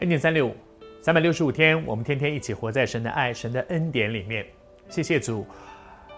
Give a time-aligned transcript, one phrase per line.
[0.00, 0.54] 恩典三六五，
[1.00, 4.44] 三百六十五天，我们天天一起活在神的爱、神的恩典里面。
[4.88, 5.46] 谢谢主，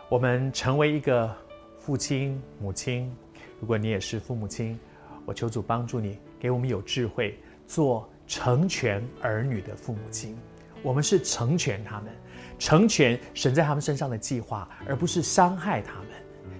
[0.08, 1.30] 我们成为一个
[1.78, 3.14] 父亲、母亲。
[3.60, 4.80] 如果你也是父母亲，
[5.26, 10.36] 我求主帮助你，给我们有智慧，做成全儿女的父母亲。
[10.82, 12.10] 我们是成全他们，
[12.58, 16.08] 成全神在他们身上的计划，而不是伤害他们。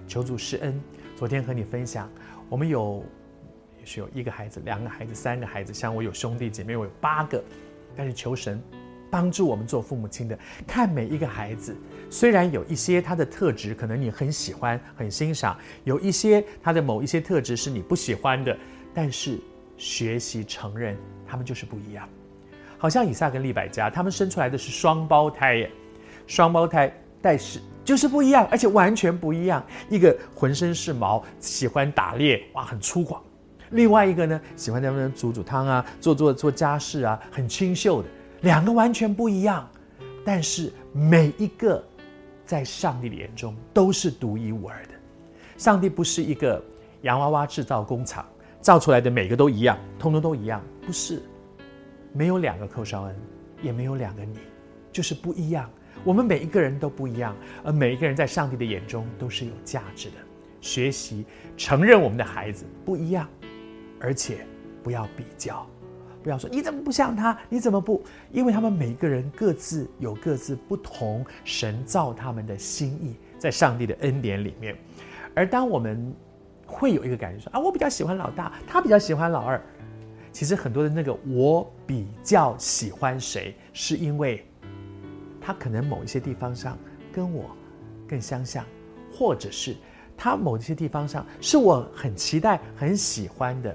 [0.07, 0.79] 求主施恩。
[1.15, 2.07] 昨天和你分享，
[2.47, 3.03] 我们有。
[3.87, 7.41] 是有一个孩子、两个孩子、三个孩子，像我有兄弟姐妹，我有八个。
[7.95, 8.61] 但是求神
[9.09, 10.37] 帮助我们做父母亲的，
[10.67, 11.75] 看每一个孩子，
[12.09, 18.55] 虽然有一些他的特质可能你很喜欢、很欣赏，有一些他的某一些特质是你不喜欢的，
[18.93, 19.39] 但是
[19.77, 22.07] 学习承认他们就是不一样。
[22.77, 25.71] 好像以撒跟利百加，他们生出来的是双胞胎耶，
[26.27, 29.65] 双胞胎，但是就是不一样，而且完全不一样。
[29.89, 33.17] 一个浑身是毛，喜欢打猎，哇，很粗犷。
[33.71, 38.07] 另外一个呢，喜欢在那边煮煮汤啊，做做做家事啊，很清秀的，
[38.41, 39.69] 两个完全不一样，
[40.23, 41.83] 但是每一个
[42.45, 44.89] 在上帝的眼中都是独一无二的。
[45.57, 46.63] 上帝不是一个
[47.01, 48.25] 洋娃娃制造工厂，
[48.61, 51.21] 造出来的每个都一样，通通都一样，不是。
[52.13, 53.15] 没有两个寇绍恩，
[53.61, 54.39] 也没有两个你，
[54.91, 55.69] 就是不一样。
[56.03, 60.15] 我们每一个人都不一样，而每一个人在上帝的眼中都是有价值的。
[60.61, 63.27] 学习承认我们的孩子不一样。
[63.99, 64.45] 而且
[64.83, 65.67] 不要比较，
[66.23, 68.03] 不要说你怎么不像他，你怎么不？
[68.31, 74.75] 因为他们每个人各自有各自不同，神造他们的心意，在上帝的恩典里面。
[75.33, 76.13] 而当我们
[76.65, 79.61] 会有一个感觉说啊，我比较喜欢老大，他比较喜欢老二。
[80.31, 84.45] 其实很多的那个我比较喜欢谁，是因为
[85.41, 86.77] 他可能某一些地方上
[87.11, 87.45] 跟我
[88.07, 88.63] 更相像，
[89.11, 89.75] 或者是。
[90.17, 93.73] 他某些地方上是我很期待、很喜欢的，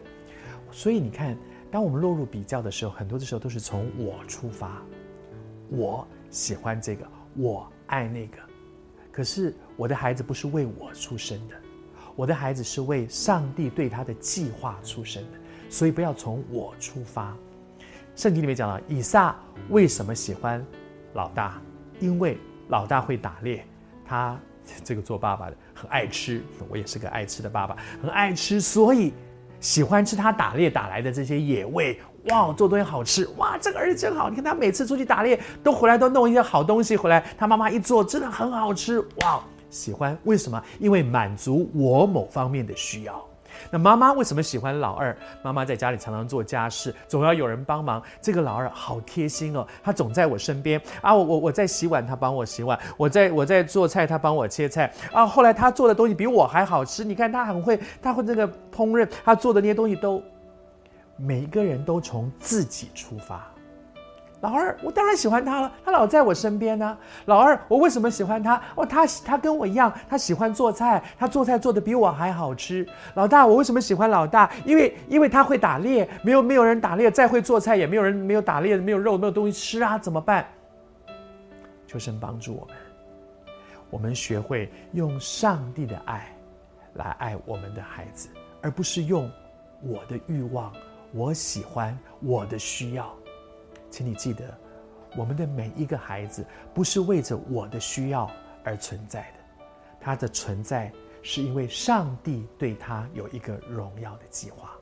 [0.72, 1.38] 所以你看，
[1.70, 4.82] 当我们落入比较的时候，很多的时候都是从我出发，
[5.68, 8.38] 我喜欢这个，我爱那个。
[9.12, 11.54] 可是我的孩子不是为我出生的，
[12.16, 15.38] 我的孩子是为上帝对他的计划出生的，
[15.70, 17.36] 所以不要从我出发。
[18.16, 19.34] 圣经里面讲了，以撒
[19.70, 20.64] 为什么喜欢
[21.14, 21.62] 老大？
[22.00, 22.36] 因为
[22.68, 23.64] 老大会打猎，
[24.04, 24.36] 他。
[24.84, 29.12] 这个做爸爸的很爱吃，我也是个爱吃的爸爸，很爱吃，所以
[29.60, 31.98] 喜欢吃他打猎打来的这些野味。
[32.28, 34.30] 哇，做东西好吃，哇，这个儿子真好。
[34.30, 40.16] 你看他每次出去打猎，都回来都弄一些好东西回来，他妈妈一做真的很好吃，哇，喜欢。
[40.22, 40.62] 为什么？
[40.78, 43.31] 因为满足我某方面的需要。
[43.70, 45.16] 那妈妈为什么喜欢老二？
[45.42, 48.02] 妈妈在家里常常做家事，总要有人帮忙。
[48.20, 51.14] 这个老二好贴心哦，他总在我身边啊。
[51.14, 55.26] 我我我在洗碗，他帮我洗碗；我在我在做菜，他帮我切菜啊。
[55.26, 60.22] 后来他做的东西比我还好吃，你看他很会，他会这个烹饪，他做的那些东西都，
[61.16, 63.46] 每一个人都从自己出发。
[64.42, 68.60] 老二，我当然喜欢他了，他老在我身边呢、老二，我为什么喜欢他？
[68.74, 72.84] 哦，他他跟我一样，他喜欢做菜，他做菜做的比我还好吃。
[73.14, 74.50] 老大，我为什么喜欢老大？
[74.64, 80.44] 因为因为他会打猎，没有没有人打猎，再会做菜也没有人没有打猎，没有肉没有东西吃啊，怎么办？
[81.86, 82.76] 求神帮助我们，
[83.90, 86.36] 我们学会用上帝的爱
[86.94, 88.28] 来爱我们的孩子，
[88.60, 89.30] 而不是用
[89.82, 90.72] 我的欲望、
[91.12, 93.08] 我喜欢、我的需要。
[93.92, 94.58] 请你记得，
[95.14, 98.28] 我们的每一个孩子不是为着我的需要
[98.64, 99.64] 而存在的，
[100.00, 100.90] 他的存在
[101.22, 104.72] 是因为上帝对他有一个荣耀的计划。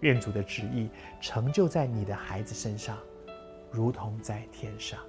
[0.00, 0.88] 愿主的旨意
[1.20, 2.96] 成就在你的孩子身上，
[3.70, 5.00] 如同在天上。